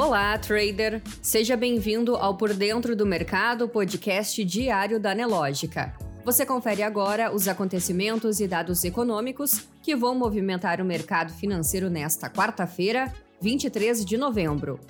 [0.00, 1.02] Olá, trader!
[1.20, 5.94] Seja bem-vindo ao Por Dentro do Mercado, podcast diário da Nelógica.
[6.24, 12.30] Você confere agora os acontecimentos e dados econômicos que vão movimentar o mercado financeiro nesta
[12.30, 13.12] quarta-feira,
[13.42, 14.80] 23 de novembro.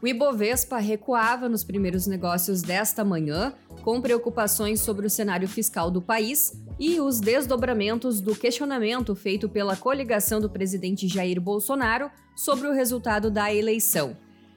[0.00, 3.52] O Ibovespa recuava nos primeiros negócios desta manhã,
[3.82, 9.76] com preocupações sobre o cenário fiscal do país e os desdobramentos do questionamento feito pela
[9.76, 14.16] coligação do presidente Jair Bolsonaro sobre o resultado da eleição.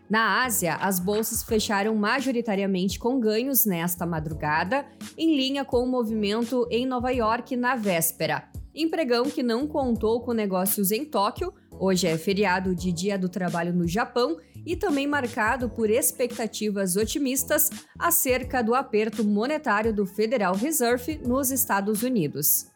[0.10, 4.86] Na Ásia, as bolsas fecharam majoritariamente com ganhos nesta madrugada,
[5.18, 8.50] em linha com o movimento em Nova York na véspera.
[8.74, 13.74] Empregão que não contou com negócios em Tóquio, hoje é feriado de Dia do Trabalho
[13.74, 17.70] no Japão e também marcado por expectativas otimistas
[18.00, 22.68] acerca do aperto monetário do Federal Reserve nos Estados Unidos.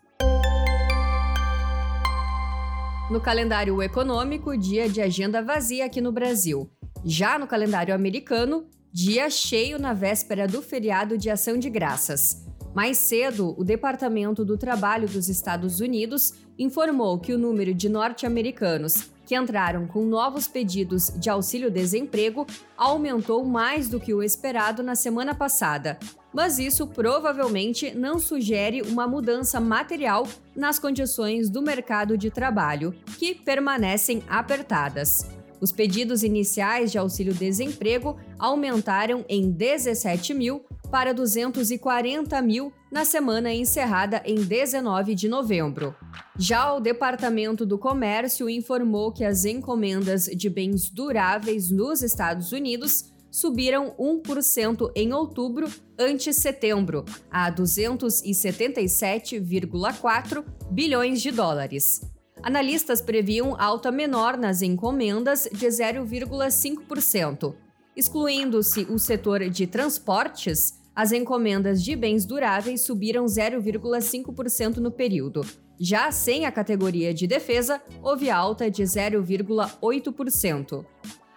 [3.10, 6.70] No calendário econômico, dia de agenda vazia aqui no Brasil.
[7.04, 12.46] Já no calendário americano, dia cheio na véspera do feriado de Ação de Graças.
[12.76, 19.10] Mais cedo, o Departamento do Trabalho dos Estados Unidos informou que o número de norte-americanos
[19.26, 22.46] que entraram com novos pedidos de auxílio-desemprego
[22.78, 25.98] aumentou mais do que o esperado na semana passada.
[26.34, 33.34] Mas isso provavelmente não sugere uma mudança material nas condições do mercado de trabalho, que
[33.34, 35.41] permanecem apertadas.
[35.62, 44.24] Os pedidos iniciais de auxílio-desemprego aumentaram em 17 mil para 240 mil na semana encerrada
[44.26, 45.96] em 19 de novembro.
[46.38, 53.12] Já o Departamento do Comércio informou que as encomendas de bens duráveis nos Estados Unidos
[53.30, 62.02] subiram 1% em outubro ante setembro, a 277,4 bilhões de dólares.
[62.44, 67.54] Analistas previam alta menor nas encomendas de 0,5%.
[67.96, 75.46] Excluindo-se o setor de transportes, as encomendas de bens duráveis subiram 0,5% no período.
[75.80, 80.84] Já sem a categoria de defesa, houve alta de 0,8%.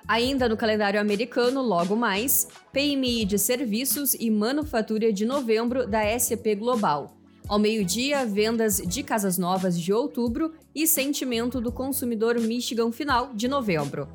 [0.08, 6.56] Ainda no calendário americano, logo mais, PMI de serviços e manufatura de novembro da SP
[6.56, 7.14] Global.
[7.46, 13.46] Ao meio-dia, vendas de casas novas de outubro e sentimento do consumidor Michigan final de
[13.46, 14.08] novembro.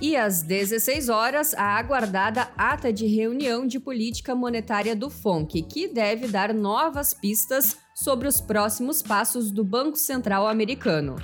[0.00, 5.86] E às 16 horas, a aguardada ata de reunião de política monetária do FONC, que
[5.86, 11.14] deve dar novas pistas sobre os próximos passos do Banco Central americano.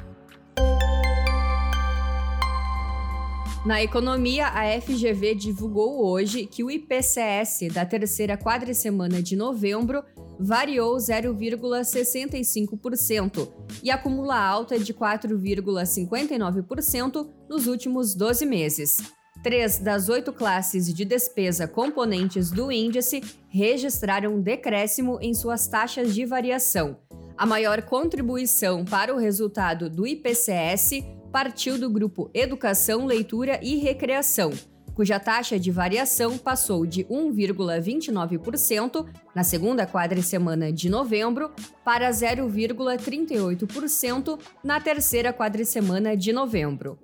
[3.67, 10.05] Na economia, a FGV divulgou hoje que o IPCS da terceira quadricemana de novembro
[10.39, 13.49] variou 0,65%
[13.83, 18.99] e acumula alta de 4,59% nos últimos 12 meses.
[19.43, 26.25] Três das oito classes de despesa componentes do índice registraram decréscimo em suas taxas de
[26.25, 26.99] variação.
[27.37, 34.51] A maior contribuição para o resultado do IPCS partiu do grupo Educação, Leitura e Recreação,
[34.99, 41.53] cuja taxa de variação passou de 1,29% na segunda quadricemana de novembro
[41.85, 46.99] para 0,38% na terceira quadricemana de novembro.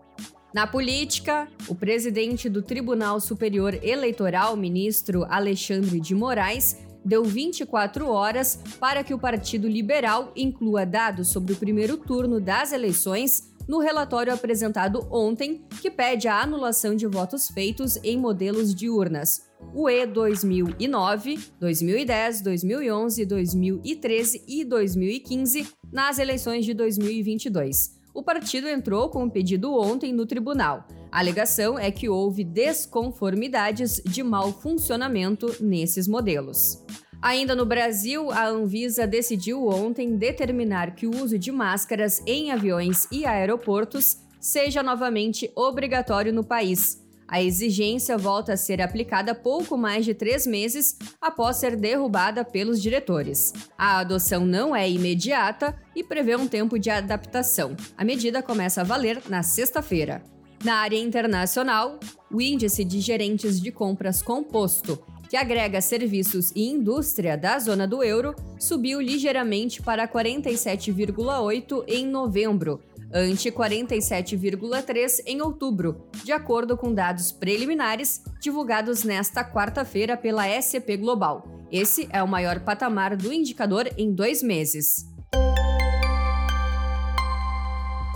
[0.52, 8.58] Na política, o presidente do Tribunal Superior Eleitoral, ministro Alexandre de Moraes, deu 24 horas
[8.80, 14.32] para que o Partido Liberal inclua dados sobre o primeiro turno das eleições no relatório
[14.32, 19.42] apresentado ontem, que pede a anulação de votos feitos em modelos de urnas
[19.72, 27.98] UE 2009, 2010, 2011, 2013 e 2015 nas eleições de 2022.
[28.12, 30.86] O partido entrou com o um pedido ontem no tribunal.
[31.10, 36.84] A alegação é que houve desconformidades de mau funcionamento nesses modelos.
[37.24, 43.08] Ainda no Brasil, a Anvisa decidiu ontem determinar que o uso de máscaras em aviões
[43.10, 47.02] e aeroportos seja novamente obrigatório no país.
[47.26, 52.82] A exigência volta a ser aplicada pouco mais de três meses após ser derrubada pelos
[52.82, 53.54] diretores.
[53.78, 57.74] A adoção não é imediata e prevê um tempo de adaptação.
[57.96, 60.22] A medida começa a valer na sexta-feira.
[60.62, 61.98] Na área internacional,
[62.30, 65.02] o índice de gerentes de compras composto
[65.34, 72.80] que agrega serviços e indústria da zona do euro, subiu ligeiramente para 47,8 em novembro,
[73.12, 81.66] ante 47,3 em outubro, de acordo com dados preliminares divulgados nesta quarta-feira pela SCP Global.
[81.68, 85.12] Esse é o maior patamar do indicador em dois meses.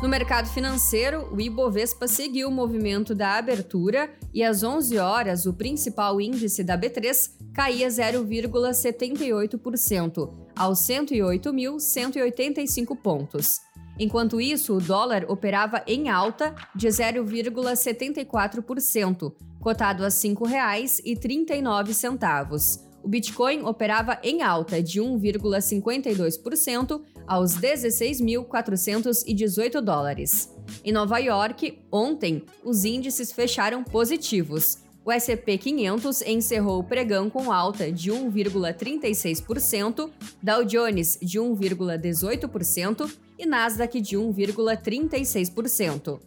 [0.01, 5.53] No mercado financeiro, o Ibovespa seguiu o movimento da abertura e às 11 horas o
[5.53, 13.61] principal índice da B3 caía 0,78%, aos 108.185 pontos.
[13.99, 22.88] Enquanto isso, o dólar operava em alta de 0,74%, cotado a R$ 5,39.
[23.03, 30.55] O Bitcoin operava em alta de 1,52% aos 16.418 dólares.
[30.85, 34.87] Em Nova York, ontem, os índices fecharam positivos.
[35.05, 40.11] O S&P 500 encerrou o pregão com alta de 1,36%,
[40.43, 46.21] Dow Jones de 1,18% e Nasdaq de 1,36%.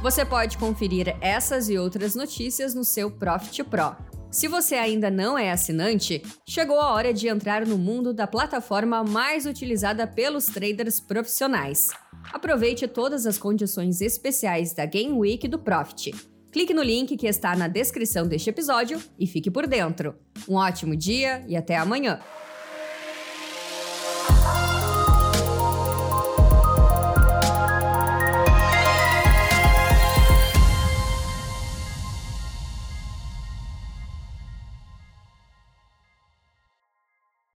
[0.00, 3.96] Você pode conferir essas e outras notícias no seu Profit Pro.
[4.30, 9.02] Se você ainda não é assinante, chegou a hora de entrar no mundo da plataforma
[9.02, 11.88] mais utilizada pelos traders profissionais.
[12.32, 16.14] Aproveite todas as condições especiais da Game Week do Profit.
[16.52, 20.14] Clique no link que está na descrição deste episódio e fique por dentro.
[20.48, 22.20] Um ótimo dia e até amanhã!